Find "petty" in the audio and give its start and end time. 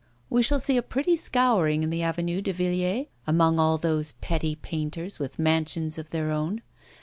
4.13-4.55